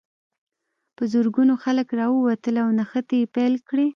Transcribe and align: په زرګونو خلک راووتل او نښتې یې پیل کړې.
په 0.95 1.03
زرګونو 1.13 1.53
خلک 1.63 1.87
راووتل 1.99 2.55
او 2.63 2.69
نښتې 2.77 3.17
یې 3.21 3.31
پیل 3.35 3.53
کړې. 3.67 3.87